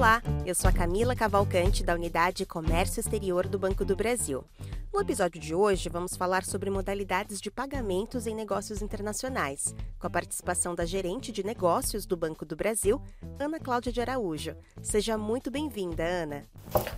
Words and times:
Olá, 0.00 0.22
eu 0.46 0.54
sou 0.54 0.66
a 0.66 0.72
Camila 0.72 1.14
Cavalcante 1.14 1.84
da 1.84 1.92
Unidade 1.92 2.46
Comércio 2.46 3.00
Exterior 3.00 3.46
do 3.46 3.58
Banco 3.58 3.84
do 3.84 3.94
Brasil. 3.94 4.42
No 4.90 5.02
episódio 5.02 5.38
de 5.38 5.54
hoje, 5.54 5.90
vamos 5.90 6.16
falar 6.16 6.42
sobre 6.42 6.70
modalidades 6.70 7.38
de 7.38 7.50
pagamentos 7.50 8.26
em 8.26 8.34
negócios 8.34 8.80
internacionais, 8.80 9.74
com 9.98 10.06
a 10.06 10.10
participação 10.10 10.74
da 10.74 10.86
gerente 10.86 11.30
de 11.30 11.44
negócios 11.44 12.06
do 12.06 12.16
Banco 12.16 12.46
do 12.46 12.56
Brasil, 12.56 12.98
Ana 13.38 13.60
Cláudia 13.60 13.92
de 13.92 14.00
Araújo. 14.00 14.56
Seja 14.80 15.18
muito 15.18 15.50
bem-vinda, 15.50 16.02
Ana. 16.02 16.44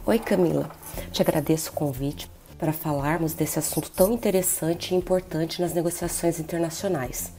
Oi, 0.06 0.20
Camila. 0.20 0.70
Te 1.10 1.22
agradeço 1.22 1.70
o 1.70 1.74
convite 1.74 2.30
para 2.56 2.72
falarmos 2.72 3.32
desse 3.34 3.58
assunto 3.58 3.90
tão 3.90 4.12
interessante 4.12 4.94
e 4.94 4.96
importante 4.96 5.60
nas 5.60 5.74
negociações 5.74 6.38
internacionais. 6.38 7.32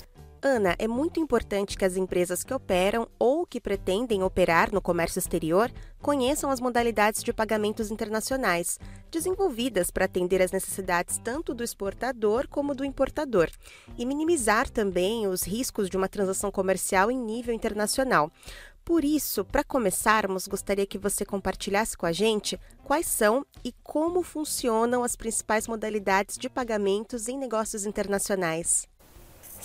Ana, 0.45 0.75
é 0.77 0.89
muito 0.89 1.21
importante 1.21 1.77
que 1.77 1.85
as 1.85 1.95
empresas 1.95 2.43
que 2.43 2.53
operam 2.53 3.07
ou 3.17 3.45
que 3.45 3.61
pretendem 3.61 4.23
operar 4.23 4.73
no 4.73 4.81
comércio 4.81 5.17
exterior 5.17 5.71
conheçam 6.01 6.51
as 6.51 6.59
modalidades 6.59 7.23
de 7.23 7.31
pagamentos 7.31 7.89
internacionais, 7.89 8.77
desenvolvidas 9.09 9.89
para 9.89 10.03
atender 10.03 10.41
às 10.41 10.51
necessidades 10.51 11.17
tanto 11.17 11.53
do 11.53 11.63
exportador 11.63 12.45
como 12.49 12.75
do 12.75 12.83
importador, 12.83 13.49
e 13.97 14.05
minimizar 14.05 14.69
também 14.69 15.27
os 15.27 15.43
riscos 15.43 15.89
de 15.89 15.95
uma 15.95 16.09
transação 16.09 16.51
comercial 16.51 17.09
em 17.09 17.17
nível 17.17 17.55
internacional. 17.55 18.29
Por 18.83 19.05
isso, 19.05 19.45
para 19.45 19.63
começarmos, 19.63 20.45
gostaria 20.45 20.85
que 20.85 20.97
você 20.97 21.23
compartilhasse 21.23 21.95
com 21.95 22.05
a 22.05 22.11
gente 22.11 22.59
quais 22.83 23.07
são 23.07 23.45
e 23.63 23.73
como 23.81 24.21
funcionam 24.21 25.05
as 25.05 25.15
principais 25.15 25.69
modalidades 25.69 26.37
de 26.37 26.49
pagamentos 26.49 27.29
em 27.29 27.37
negócios 27.37 27.85
internacionais. 27.85 28.91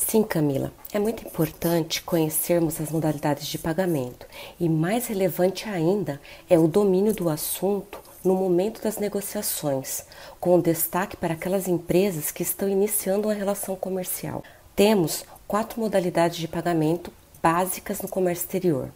Sim, 0.07 0.23
Camila, 0.23 0.73
é 0.93 0.99
muito 0.99 1.27
importante 1.27 2.03
conhecermos 2.03 2.81
as 2.81 2.91
modalidades 2.91 3.47
de 3.47 3.59
pagamento 3.59 4.27
e, 4.59 4.67
mais 4.67 5.07
relevante 5.09 5.69
ainda, 5.69 6.19
é 6.49 6.59
o 6.59 6.69
domínio 6.69 7.13
do 7.13 7.29
assunto 7.29 8.01
no 8.25 8.35
momento 8.35 8.81
das 8.81 8.97
negociações, 8.97 10.05
com 10.41 10.61
destaque 10.61 11.17
para 11.17 11.35
aquelas 11.35 11.69
empresas 11.69 12.31
que 12.31 12.43
estão 12.43 12.69
iniciando 12.69 13.29
uma 13.29 13.35
relação 13.35 13.77
comercial. 13.77 14.43
Temos 14.75 15.25
quatro 15.47 15.81
modalidades 15.81 16.39
de 16.39 16.49
pagamento 16.49 17.13
básicas 17.43 18.01
no 18.01 18.09
comércio 18.09 18.45
exterior. 18.45 18.91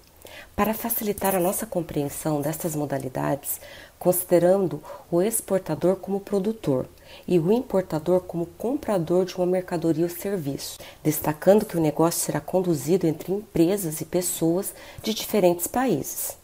Para 0.55 0.75
facilitar 0.75 1.35
a 1.35 1.41
nossa 1.41 1.67
compreensão 1.67 2.41
destas 2.41 2.77
modalidades, 2.77 3.61
considerando 3.99 4.83
o 5.11 5.23
exportador 5.23 5.97
como 5.97 6.21
produtor 6.21 6.87
e 7.27 7.39
o 7.39 7.53
importador 7.53 8.21
como 8.21 8.47
comprador 8.47 9.25
de 9.25 9.37
uma 9.37 9.47
mercadoria 9.47 10.05
ou 10.05 10.11
serviço, 10.11 10.79
destacando 11.03 11.65
que 11.65 11.77
o 11.77 11.81
negócio 11.81 12.21
será 12.21 12.41
conduzido 12.41 13.07
entre 13.07 13.33
empresas 13.33 14.01
e 14.01 14.05
pessoas 14.05 14.75
de 15.03 15.15
diferentes 15.15 15.67
países. 15.67 16.37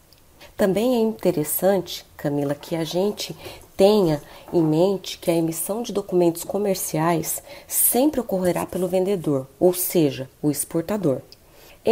Também 0.55 0.95
é 0.95 0.99
interessante, 0.99 2.05
Camila, 2.17 2.55
que 2.55 2.75
a 2.75 2.83
gente 2.83 3.35
tenha 3.77 4.21
em 4.51 4.61
mente 4.61 5.17
que 5.17 5.31
a 5.31 5.33
emissão 5.33 5.81
de 5.81 5.93
documentos 5.93 6.43
comerciais 6.43 7.41
sempre 7.65 8.19
ocorrerá 8.19 8.65
pelo 8.65 8.89
vendedor, 8.89 9.47
ou 9.57 9.73
seja, 9.73 10.29
o 10.41 10.51
exportador. 10.51 11.21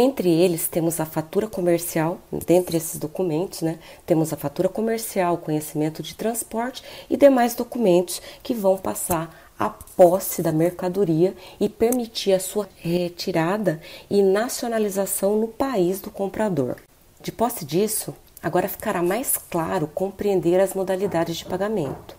Entre 0.00 0.30
eles 0.30 0.68
temos 0.68 1.00
a 1.00 1.04
fatura 1.04 1.48
comercial, 1.48 2.20
dentre 2.30 2.76
esses 2.76 3.00
documentos, 3.00 3.62
né, 3.62 3.80
temos 4.06 4.32
a 4.32 4.36
fatura 4.36 4.68
comercial, 4.68 5.38
conhecimento 5.38 6.04
de 6.04 6.14
transporte 6.14 6.84
e 7.10 7.16
demais 7.16 7.56
documentos 7.56 8.22
que 8.40 8.54
vão 8.54 8.78
passar 8.78 9.50
a 9.58 9.68
posse 9.68 10.40
da 10.40 10.52
mercadoria 10.52 11.34
e 11.58 11.68
permitir 11.68 12.32
a 12.32 12.38
sua 12.38 12.68
retirada 12.76 13.80
e 14.08 14.22
nacionalização 14.22 15.36
no 15.36 15.48
país 15.48 16.00
do 16.00 16.12
comprador. 16.12 16.76
De 17.20 17.32
posse 17.32 17.64
disso, 17.64 18.14
agora 18.42 18.68
ficará 18.68 19.02
mais 19.02 19.36
claro 19.36 19.86
compreender 19.86 20.60
as 20.60 20.74
modalidades 20.74 21.38
de 21.38 21.44
pagamento. 21.44 22.16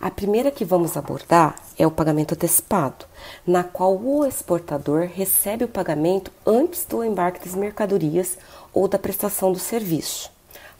A 0.00 0.10
primeira 0.10 0.50
que 0.50 0.64
vamos 0.64 0.96
abordar 0.96 1.56
é 1.78 1.86
o 1.86 1.90
pagamento 1.90 2.34
antecipado, 2.34 3.06
na 3.46 3.64
qual 3.64 3.96
o 3.96 4.24
exportador 4.24 5.08
recebe 5.12 5.64
o 5.64 5.68
pagamento 5.68 6.30
antes 6.46 6.84
do 6.84 7.02
embarque 7.02 7.44
das 7.44 7.54
mercadorias 7.54 8.38
ou 8.72 8.86
da 8.88 8.98
prestação 8.98 9.52
do 9.52 9.58
serviço. 9.58 10.30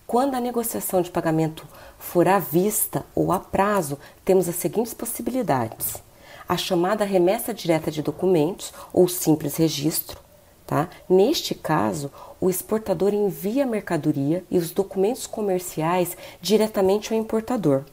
Quando 0.07 0.35
a 0.35 0.41
negociação 0.41 1.01
de 1.01 1.11
pagamento 1.11 1.67
for 1.99 2.29
à 2.29 2.39
vista 2.39 3.07
ou 3.15 3.33
a 3.33 3.41
prazo, 3.41 3.99
temos 4.25 4.49
as 4.49 4.57
seguintes 4.57 4.93
possibilidades: 4.93 6.03
a 6.49 6.57
chamada 6.57 7.05
remessa 7.05 7.55
direta 7.55 7.91
de 7.91 8.03
documentos 8.03 8.73
ou 8.93 9.09
simples 9.09 9.57
registro. 9.57 10.21
Tá? 10.67 10.89
Neste 11.09 11.55
caso, 11.55 12.11
o 12.45 12.51
exportador 12.51 13.15
envia 13.15 13.65
a 13.65 13.67
mercadoria 13.67 14.45
e 14.51 14.59
os 14.59 14.71
documentos 14.71 15.27
comerciais 15.27 16.15
diretamente 16.43 17.11
ao 17.11 17.19
importador 17.19 17.85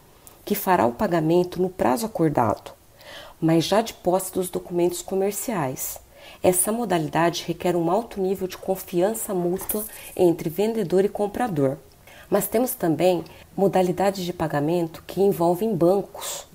que 0.43 0.55
fará 0.55 0.85
o 0.85 0.91
pagamento 0.91 1.61
no 1.61 1.69
prazo 1.69 2.05
acordado, 2.05 2.73
mas 3.39 3.63
já 3.63 3.81
de 3.81 3.93
posse 3.93 4.33
dos 4.33 4.49
documentos 4.49 5.01
comerciais. 5.01 6.01
Essa 6.43 6.69
modalidade 6.69 7.45
requer 7.47 7.77
um 7.77 7.89
alto 7.89 8.19
nível 8.19 8.45
de 8.45 8.57
confiança 8.57 9.33
mútua 9.33 9.85
entre 10.17 10.49
vendedor 10.49 11.05
e 11.05 11.09
comprador. 11.09 11.77
Mas 12.29 12.45
temos 12.45 12.71
também 12.71 13.23
modalidades 13.55 14.25
de 14.25 14.33
pagamento 14.33 15.01
que 15.07 15.21
envolvem 15.21 15.73
bancos 15.73 16.45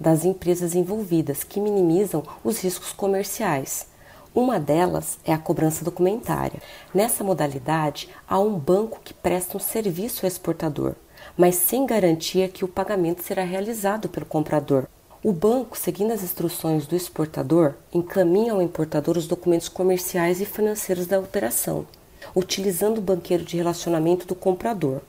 das 0.00 0.24
empresas 0.24 0.74
envolvidas, 0.74 1.44
que 1.44 1.60
minimizam 1.60 2.22
os 2.42 2.60
riscos 2.60 2.94
comerciais. 2.94 3.91
Uma 4.34 4.58
delas 4.58 5.18
é 5.24 5.32
a 5.32 5.38
cobrança 5.38 5.84
documentária. 5.84 6.60
Nessa 6.94 7.22
modalidade, 7.22 8.08
há 8.26 8.38
um 8.38 8.58
banco 8.58 9.00
que 9.04 9.12
presta 9.12 9.56
um 9.56 9.60
serviço 9.60 10.24
ao 10.24 10.28
exportador 10.28 10.94
mas 11.36 11.56
sem 11.56 11.86
garantia 11.86 12.48
que 12.48 12.64
o 12.64 12.68
pagamento 12.68 13.22
será 13.22 13.42
realizado 13.42 14.08
pelo 14.08 14.26
comprador. 14.26 14.86
O 15.22 15.32
banco, 15.32 15.78
seguindo 15.78 16.12
as 16.12 16.22
instruções 16.22 16.86
do 16.86 16.96
exportador, 16.96 17.74
encaminha 17.92 18.52
ao 18.52 18.62
importador 18.62 19.16
os 19.16 19.26
documentos 19.26 19.68
comerciais 19.68 20.40
e 20.40 20.44
financeiros 20.44 21.06
da 21.06 21.20
operação, 21.20 21.86
utilizando 22.34 22.98
o 22.98 23.02
banqueiro 23.02 23.44
de 23.44 23.56
relacionamento 23.56 24.26
do 24.26 24.34
comprador. 24.34 25.00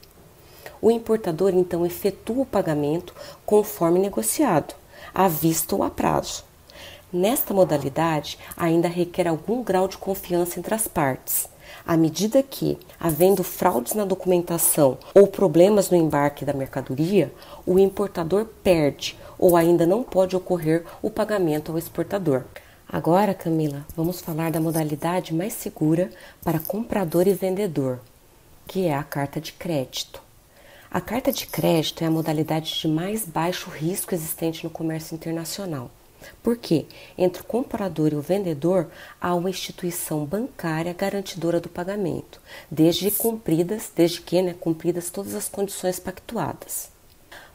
O 0.79 0.91
importador 0.91 1.53
então 1.56 1.85
efetua 1.85 2.44
o 2.44 2.45
pagamento 2.45 3.16
conforme 3.45 4.00
negociado, 4.00 4.75
à 5.13 5.28
vista 5.28 5.75
ou 5.75 5.81
a 5.81 5.89
prazo. 5.89 6.44
Nesta 7.13 7.53
modalidade, 7.53 8.40
ainda 8.57 8.88
requer 8.88 9.28
algum 9.28 9.62
grau 9.63 9.88
de 9.88 9.97
confiança 9.97 10.59
entre 10.59 10.74
as 10.74 10.88
partes 10.88 11.47
à 11.85 11.97
medida 11.97 12.41
que, 12.41 12.78
havendo 13.00 13.44
fraudes 13.44 13.94
na 13.94 14.06
documentação 14.06 14.97
ou 15.13 15.28
problemas 15.28 15.90
no 15.90 15.97
embarque 15.97 16.46
da 16.46 16.53
mercadoria, 16.53 17.34
o 17.66 17.78
importador 17.78 18.46
perde 18.63 19.18
ou 19.38 19.57
ainda 19.57 19.85
não 19.85 20.03
pode 20.03 20.35
ocorrer 20.35 20.85
o 21.01 21.09
pagamento 21.09 21.72
ao 21.72 21.78
exportador. 21.78 22.44
Agora, 22.88 23.34
Camila, 23.34 23.85
vamos 23.95 24.22
falar 24.22 24.51
da 24.51 24.62
modalidade 24.62 25.34
mais 25.34 25.53
segura 25.53 26.09
para 26.44 26.59
comprador 26.59 27.28
e 27.28 27.34
vendedor, 27.34 28.00
que 28.68 28.85
é 28.85 28.94
a 28.94 29.03
carta 29.03 29.41
de 29.41 29.51
crédito. 29.51 30.22
A 30.90 31.01
carta 31.01 31.31
de 31.31 31.47
crédito 31.47 32.03
é 32.03 32.07
a 32.07 32.12
modalidade 32.12 32.80
de 32.80 32.88
mais 32.88 33.25
baixo 33.25 33.69
risco 33.69 34.13
existente 34.13 34.63
no 34.63 34.69
comércio 34.69 35.16
internacional. 35.16 35.90
Porque 36.41 36.85
entre 37.17 37.41
o 37.41 37.45
comprador 37.45 38.13
e 38.13 38.16
o 38.16 38.22
vendedor 38.22 38.89
há 39.19 39.34
uma 39.35 39.50
instituição 39.50 40.25
bancária 40.25 40.94
garantidora 40.94 41.59
do 41.59 41.69
pagamento, 41.69 42.41
desde 42.69 43.11
cumpridas, 43.11 43.91
desde 43.95 44.22
que 44.22 44.41
né, 44.41 44.56
cumpridas 44.59 45.09
todas 45.09 45.35
as 45.35 45.47
condições 45.47 46.00
pactuadas. 46.00 46.94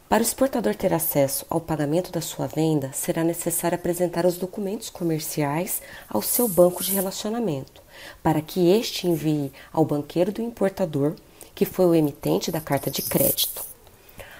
Para 0.08 0.22
o 0.22 0.26
exportador 0.26 0.74
ter 0.74 0.94
acesso 0.94 1.44
ao 1.50 1.60
pagamento 1.60 2.10
da 2.10 2.22
sua 2.22 2.46
venda, 2.46 2.90
será 2.94 3.22
necessário 3.22 3.76
apresentar 3.76 4.24
os 4.24 4.38
documentos 4.38 4.88
comerciais 4.88 5.82
ao 6.08 6.22
seu 6.22 6.48
banco 6.48 6.82
de 6.82 6.92
relacionamento, 6.92 7.82
para 8.22 8.40
que 8.40 8.70
este 8.70 9.06
envie 9.06 9.52
ao 9.70 9.84
banqueiro 9.84 10.32
do 10.32 10.40
importador, 10.40 11.14
que 11.54 11.66
foi 11.66 11.84
o 11.84 11.94
emitente 11.94 12.50
da 12.50 12.58
carta 12.58 12.90
de 12.90 13.02
crédito. 13.02 13.62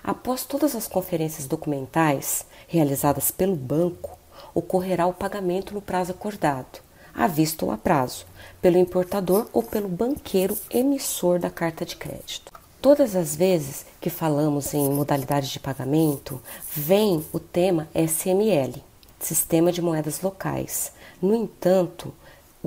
Após 0.02 0.42
todas 0.42 0.74
as 0.74 0.88
conferências 0.88 1.46
documentais 1.46 2.46
realizadas 2.66 3.30
pelo 3.30 3.54
banco, 3.54 4.17
ocorrerá 4.54 5.06
o 5.06 5.12
pagamento 5.12 5.74
no 5.74 5.80
prazo 5.80 6.12
acordado, 6.12 6.80
à 7.14 7.26
vista 7.26 7.64
ou 7.64 7.70
a 7.70 7.76
prazo, 7.76 8.26
pelo 8.60 8.78
importador 8.78 9.48
ou 9.52 9.62
pelo 9.62 9.88
banqueiro 9.88 10.56
emissor 10.70 11.38
da 11.38 11.50
carta 11.50 11.84
de 11.84 11.96
crédito. 11.96 12.52
Todas 12.80 13.16
as 13.16 13.34
vezes 13.34 13.84
que 14.00 14.08
falamos 14.08 14.72
em 14.72 14.88
modalidades 14.88 15.50
de 15.50 15.58
pagamento, 15.58 16.40
vem 16.72 17.24
o 17.32 17.40
tema 17.40 17.88
SML, 17.92 18.82
Sistema 19.18 19.72
de 19.72 19.82
Moedas 19.82 20.20
Locais. 20.20 20.92
No 21.20 21.34
entanto, 21.34 22.14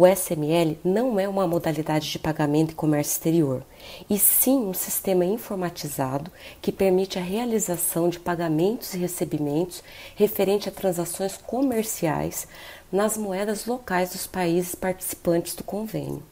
o 0.01 0.07
SML 0.07 0.79
não 0.83 1.19
é 1.19 1.29
uma 1.29 1.47
modalidade 1.47 2.09
de 2.09 2.17
pagamento 2.17 2.71
e 2.71 2.73
comércio 2.73 3.11
exterior, 3.11 3.63
e 4.09 4.17
sim 4.17 4.57
um 4.57 4.73
sistema 4.73 5.23
informatizado 5.23 6.31
que 6.59 6.71
permite 6.71 7.19
a 7.19 7.21
realização 7.21 8.09
de 8.09 8.19
pagamentos 8.19 8.95
e 8.95 8.97
recebimentos 8.97 9.83
referente 10.15 10.67
a 10.67 10.71
transações 10.71 11.37
comerciais 11.37 12.47
nas 12.91 13.15
moedas 13.15 13.67
locais 13.67 14.09
dos 14.09 14.25
países 14.25 14.73
participantes 14.73 15.53
do 15.53 15.63
convênio. 15.63 16.23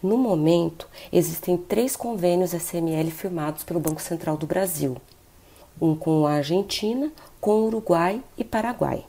No 0.00 0.16
momento, 0.16 0.88
existem 1.12 1.56
três 1.56 1.96
convênios 1.96 2.54
SML 2.54 3.10
firmados 3.10 3.64
pelo 3.64 3.80
Banco 3.80 4.00
Central 4.00 4.36
do 4.36 4.46
Brasil: 4.46 4.98
um 5.80 5.96
com 5.96 6.28
a 6.28 6.34
Argentina, 6.34 7.10
com 7.40 7.62
o 7.62 7.66
Uruguai 7.66 8.22
e 8.38 8.44
Paraguai. 8.44 9.04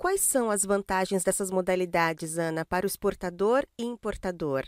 Quais 0.00 0.22
são 0.22 0.50
as 0.50 0.64
vantagens 0.64 1.22
dessas 1.22 1.50
modalidades, 1.50 2.38
Ana, 2.38 2.64
para 2.64 2.86
o 2.86 2.88
exportador 2.88 3.66
e 3.78 3.84
importador? 3.84 4.64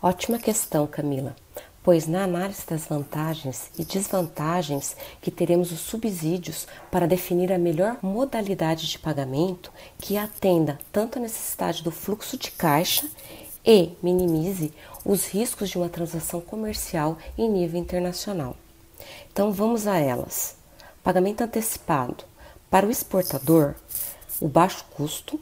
Ótima 0.00 0.38
questão, 0.38 0.86
Camila 0.86 1.34
pois 1.82 2.06
na 2.06 2.24
análise 2.24 2.66
das 2.66 2.86
vantagens 2.86 3.70
e 3.78 3.84
desvantagens 3.84 4.94
que 5.20 5.30
teremos 5.30 5.72
os 5.72 5.80
subsídios 5.80 6.68
para 6.90 7.08
definir 7.08 7.52
a 7.52 7.58
melhor 7.58 7.96
modalidade 8.02 8.86
de 8.86 8.98
pagamento 8.98 9.72
que 9.98 10.16
atenda 10.16 10.78
tanto 10.92 11.18
a 11.18 11.22
necessidade 11.22 11.82
do 11.82 11.90
fluxo 11.90 12.36
de 12.36 12.50
caixa 12.50 13.08
e 13.64 13.92
minimize 14.02 14.72
os 15.04 15.26
riscos 15.26 15.70
de 15.70 15.78
uma 15.78 15.88
transação 15.88 16.40
comercial 16.40 17.16
em 17.36 17.50
nível 17.50 17.80
internacional. 17.80 18.54
Então 19.32 19.50
vamos 19.50 19.86
a 19.86 19.96
elas. 19.98 20.56
Pagamento 21.02 21.42
antecipado. 21.42 22.24
Para 22.70 22.86
o 22.86 22.90
exportador, 22.90 23.74
o 24.40 24.48
baixo 24.48 24.84
custo, 24.90 25.38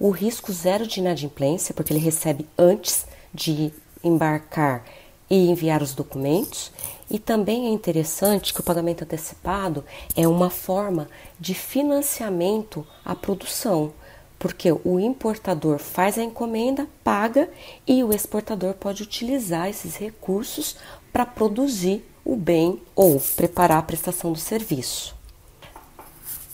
o 0.00 0.10
risco 0.10 0.52
zero 0.52 0.86
de 0.86 1.00
inadimplência, 1.00 1.74
porque 1.74 1.92
ele 1.92 2.00
recebe 2.00 2.46
antes 2.56 3.06
de 3.32 3.72
embarcar 4.02 4.84
e 5.30 5.50
enviar 5.50 5.82
os 5.82 5.94
documentos. 5.94 6.72
E 7.10 7.18
também 7.18 7.66
é 7.66 7.70
interessante 7.70 8.52
que 8.52 8.60
o 8.60 8.64
pagamento 8.64 9.02
antecipado 9.02 9.84
é 10.16 10.26
uma 10.26 10.50
forma 10.50 11.08
de 11.38 11.54
financiamento 11.54 12.86
à 13.04 13.14
produção, 13.14 13.92
porque 14.38 14.70
o 14.84 15.00
importador 15.00 15.78
faz 15.78 16.18
a 16.18 16.22
encomenda, 16.22 16.86
paga 17.02 17.50
e 17.86 18.04
o 18.04 18.12
exportador 18.12 18.74
pode 18.74 19.02
utilizar 19.02 19.68
esses 19.68 19.96
recursos 19.96 20.76
para 21.12 21.26
produzir 21.26 22.04
o 22.24 22.36
bem 22.36 22.80
ou 22.94 23.18
preparar 23.36 23.78
a 23.78 23.82
prestação 23.82 24.32
do 24.32 24.38
serviço. 24.38 25.17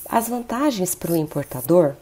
As 0.09 0.29
vantagens 0.29 0.95
para 0.95 1.13
o 1.13 1.17
importador, 1.17 1.95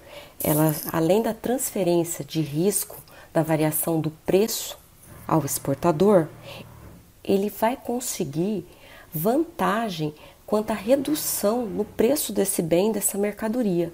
elas, 0.43 0.85
além 0.93 1.23
da 1.23 1.33
transferência 1.33 2.25
de 2.25 2.41
risco 2.41 2.97
da 3.33 3.43
variação 3.43 4.01
do 4.01 4.11
preço 4.11 4.79
ao 5.27 5.45
exportador, 5.45 6.29
ele 7.23 7.49
vai 7.49 7.77
conseguir 7.77 8.67
vantagem 9.15 10.15
quanto 10.45 10.71
à 10.71 10.75
redução 10.75 11.65
no 11.65 11.85
preço 11.85 12.33
desse 12.33 12.61
bem, 12.61 12.93
dessa 12.93 13.17
mercadoria, 13.17 13.93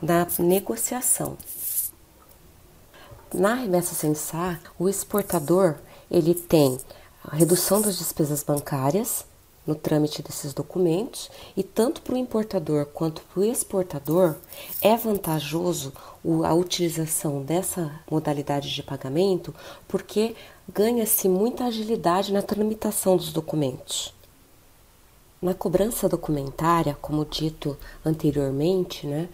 na 0.00 0.26
negociação. 0.38 1.36
Na 3.32 3.54
remessa 3.54 3.94
sem 3.94 4.14
o 4.78 4.88
exportador 4.88 5.76
ele 6.10 6.34
tem 6.34 6.78
a 7.22 7.36
redução 7.36 7.80
das 7.80 7.98
despesas 7.98 8.42
bancárias, 8.42 9.24
no 9.66 9.74
trâmite 9.74 10.22
desses 10.22 10.54
documentos 10.54 11.30
e 11.56 11.62
tanto 11.62 12.00
para 12.02 12.14
o 12.14 12.18
importador 12.18 12.86
quanto 12.86 13.22
para 13.22 13.40
o 13.40 13.44
exportador 13.44 14.36
é 14.80 14.96
vantajoso 14.96 15.92
a 16.44 16.54
utilização 16.54 17.42
dessa 17.42 18.00
modalidade 18.10 18.72
de 18.72 18.82
pagamento 18.82 19.54
porque 19.88 20.34
ganha-se 20.68 21.28
muita 21.28 21.64
agilidade 21.64 22.32
na 22.32 22.42
tramitação 22.42 23.16
dos 23.16 23.32
documentos. 23.32 24.14
Na 25.40 25.52
cobrança 25.52 26.08
documentária, 26.08 26.96
como 27.00 27.24
dito 27.24 27.76
anteriormente, 28.04 29.06
né, 29.06 29.28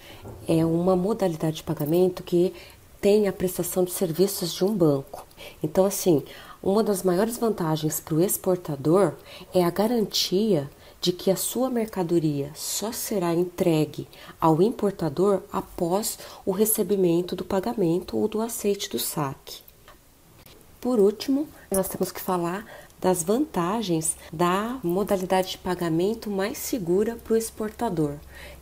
é 0.48 0.64
uma 0.64 0.96
modalidade 0.96 1.56
de 1.56 1.62
pagamento 1.62 2.22
que 2.22 2.52
tem 3.00 3.26
a 3.28 3.32
prestação 3.32 3.84
de 3.84 3.92
serviços 3.92 4.52
de 4.52 4.64
um 4.64 4.74
banco. 4.74 5.26
Então, 5.62 5.84
assim, 5.84 6.22
uma 6.62 6.84
das 6.84 7.02
maiores 7.02 7.38
vantagens 7.38 7.98
para 7.98 8.14
o 8.14 8.20
exportador 8.20 9.14
é 9.52 9.64
a 9.64 9.70
garantia 9.70 10.70
de 11.00 11.10
que 11.10 11.28
a 11.28 11.36
sua 11.36 11.68
mercadoria 11.68 12.52
só 12.54 12.92
será 12.92 13.34
entregue 13.34 14.06
ao 14.40 14.62
importador 14.62 15.42
após 15.52 16.16
o 16.46 16.52
recebimento 16.52 17.34
do 17.34 17.44
pagamento 17.44 18.16
ou 18.16 18.28
do 18.28 18.40
aceite 18.40 18.88
do 18.88 19.00
saque. 19.00 19.62
Por 20.80 21.00
último, 21.00 21.48
nós 21.68 21.88
temos 21.88 22.12
que 22.12 22.20
falar 22.20 22.64
das 23.02 23.24
vantagens 23.24 24.16
da 24.32 24.78
modalidade 24.82 25.50
de 25.50 25.58
pagamento 25.58 26.30
mais 26.30 26.56
segura 26.56 27.16
para 27.16 27.34
o 27.34 27.36
exportador, 27.36 28.14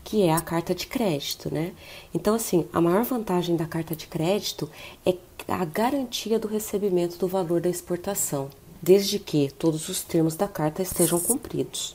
que 0.02 0.22
é 0.22 0.32
a 0.32 0.40
carta 0.40 0.74
de 0.74 0.86
crédito, 0.86 1.52
né? 1.52 1.74
Então, 2.12 2.34
assim, 2.34 2.66
a 2.72 2.80
maior 2.80 3.04
vantagem 3.04 3.54
da 3.54 3.66
carta 3.66 3.94
de 3.94 4.06
crédito 4.06 4.68
é 5.04 5.14
a 5.46 5.64
garantia 5.66 6.38
do 6.38 6.48
recebimento 6.48 7.18
do 7.18 7.28
valor 7.28 7.60
da 7.60 7.68
exportação, 7.68 8.48
desde 8.80 9.18
que 9.18 9.50
todos 9.50 9.90
os 9.90 10.02
termos 10.02 10.36
da 10.36 10.48
carta 10.48 10.80
estejam 10.80 11.20
cumpridos. 11.20 11.94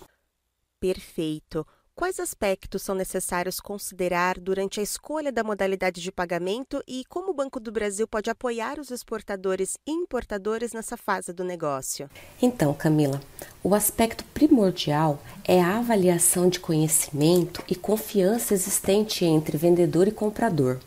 Perfeito. 0.79 1.65
Quais 1.97 2.19
aspectos 2.19 2.81
são 2.81 2.93
necessários 2.93 3.61
considerar 3.61 4.37
durante 4.37 4.81
a 4.81 4.83
escolha 4.83 5.31
da 5.31 5.45
modalidade 5.45 6.01
de 6.01 6.11
pagamento 6.11 6.83
e 6.85 7.05
como 7.05 7.31
o 7.31 7.33
Banco 7.33 7.57
do 7.57 7.71
Brasil 7.71 8.05
pode 8.05 8.29
apoiar 8.29 8.81
os 8.81 8.91
exportadores 8.91 9.77
e 9.87 9.91
importadores 9.91 10.73
nessa 10.73 10.97
fase 10.97 11.31
do 11.31 11.41
negócio? 11.41 12.09
Então, 12.41 12.73
Camila, 12.73 13.21
o 13.63 13.73
aspecto 13.73 14.25
primordial 14.33 15.21
é 15.45 15.61
a 15.61 15.77
avaliação 15.77 16.49
de 16.49 16.59
conhecimento 16.59 17.63
e 17.65 17.75
confiança 17.75 18.53
existente 18.53 19.23
entre 19.23 19.57
vendedor 19.57 20.05
e 20.05 20.11
comprador. 20.11 20.79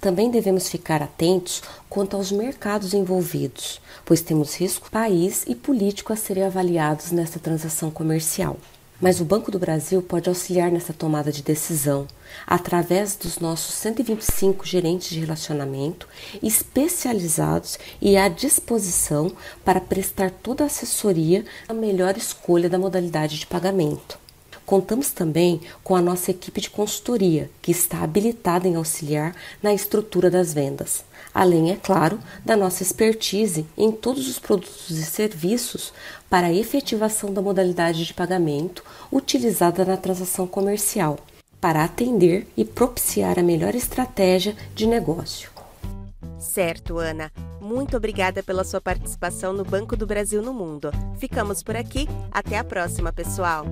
Também 0.00 0.30
devemos 0.30 0.68
ficar 0.68 1.02
atentos 1.02 1.64
quanto 1.90 2.16
aos 2.16 2.30
mercados 2.30 2.94
envolvidos, 2.94 3.80
pois 4.04 4.20
temos 4.20 4.54
risco 4.54 4.88
país 4.88 5.42
e 5.48 5.56
político 5.56 6.12
a 6.12 6.16
serem 6.16 6.44
avaliados 6.44 7.10
nesta 7.10 7.40
transação 7.40 7.90
comercial. 7.90 8.56
Mas 9.00 9.20
o 9.20 9.24
Banco 9.24 9.50
do 9.50 9.58
Brasil 9.58 10.00
pode 10.00 10.28
auxiliar 10.28 10.70
nessa 10.70 10.92
tomada 10.92 11.32
de 11.32 11.42
decisão 11.42 12.06
através 12.46 13.16
dos 13.16 13.38
nossos 13.38 13.74
125 13.74 14.64
gerentes 14.64 15.10
de 15.10 15.20
relacionamento 15.20 16.08
especializados 16.42 17.78
e 18.00 18.16
à 18.16 18.28
disposição 18.28 19.32
para 19.64 19.80
prestar 19.80 20.30
toda 20.30 20.64
a 20.64 20.66
assessoria 20.66 21.44
a 21.68 21.74
melhor 21.74 22.16
escolha 22.16 22.68
da 22.68 22.78
modalidade 22.78 23.38
de 23.38 23.46
pagamento. 23.46 24.23
Contamos 24.66 25.10
também 25.10 25.60
com 25.82 25.94
a 25.94 26.00
nossa 26.00 26.30
equipe 26.30 26.60
de 26.60 26.70
consultoria, 26.70 27.50
que 27.60 27.70
está 27.70 28.02
habilitada 28.02 28.66
em 28.66 28.76
auxiliar 28.76 29.36
na 29.62 29.74
estrutura 29.74 30.30
das 30.30 30.54
vendas, 30.54 31.04
além, 31.34 31.70
é 31.70 31.76
claro, 31.76 32.18
da 32.44 32.56
nossa 32.56 32.82
expertise 32.82 33.66
em 33.76 33.92
todos 33.92 34.28
os 34.28 34.38
produtos 34.38 34.90
e 34.90 35.04
serviços 35.04 35.92
para 36.30 36.46
a 36.46 36.52
efetivação 36.52 37.32
da 37.32 37.42
modalidade 37.42 38.04
de 38.04 38.14
pagamento 38.14 38.82
utilizada 39.12 39.84
na 39.84 39.96
transação 39.96 40.46
comercial, 40.46 41.18
para 41.60 41.84
atender 41.84 42.46
e 42.56 42.64
propiciar 42.64 43.38
a 43.38 43.42
melhor 43.42 43.74
estratégia 43.74 44.56
de 44.74 44.86
negócio. 44.86 45.50
Certo, 46.38 46.98
Ana. 46.98 47.30
Muito 47.60 47.96
obrigada 47.96 48.42
pela 48.42 48.64
sua 48.64 48.80
participação 48.80 49.52
no 49.52 49.64
Banco 49.64 49.96
do 49.96 50.06
Brasil 50.06 50.42
no 50.42 50.52
Mundo. 50.52 50.90
Ficamos 51.18 51.62
por 51.62 51.74
aqui. 51.74 52.06
Até 52.30 52.58
a 52.58 52.64
próxima, 52.64 53.12
pessoal. 53.12 53.66